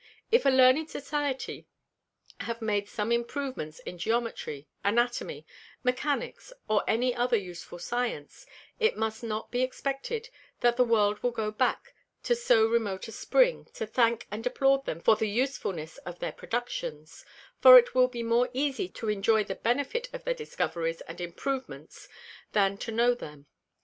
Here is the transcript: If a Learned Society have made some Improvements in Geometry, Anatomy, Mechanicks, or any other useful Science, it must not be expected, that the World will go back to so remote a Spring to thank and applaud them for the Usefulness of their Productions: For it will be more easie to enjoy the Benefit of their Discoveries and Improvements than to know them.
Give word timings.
If 0.31 0.47
a 0.47 0.49
Learned 0.49 0.89
Society 0.89 1.67
have 2.39 2.59
made 2.59 2.89
some 2.89 3.11
Improvements 3.11 3.77
in 3.81 3.99
Geometry, 3.99 4.67
Anatomy, 4.83 5.45
Mechanicks, 5.83 6.51
or 6.67 6.83
any 6.87 7.13
other 7.13 7.37
useful 7.37 7.77
Science, 7.77 8.47
it 8.79 8.97
must 8.97 9.21
not 9.21 9.51
be 9.51 9.61
expected, 9.61 10.29
that 10.61 10.75
the 10.75 10.83
World 10.83 11.21
will 11.21 11.29
go 11.29 11.51
back 11.51 11.93
to 12.23 12.33
so 12.35 12.65
remote 12.65 13.07
a 13.09 13.11
Spring 13.11 13.65
to 13.75 13.85
thank 13.85 14.25
and 14.31 14.47
applaud 14.47 14.85
them 14.85 15.01
for 15.01 15.15
the 15.15 15.29
Usefulness 15.29 15.99
of 15.99 16.17
their 16.17 16.31
Productions: 16.31 17.23
For 17.59 17.77
it 17.77 17.93
will 17.93 18.07
be 18.07 18.23
more 18.23 18.49
easie 18.53 18.89
to 18.93 19.09
enjoy 19.09 19.43
the 19.43 19.53
Benefit 19.53 20.09
of 20.13 20.23
their 20.23 20.33
Discoveries 20.33 21.01
and 21.01 21.21
Improvements 21.21 22.09
than 22.53 22.75
to 22.79 22.91
know 22.91 23.13
them. 23.13 23.45